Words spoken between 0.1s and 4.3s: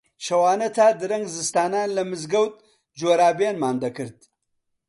شەوانە تا درەنگ زستانان لە مزگەوت جۆرابێنمان دەکرد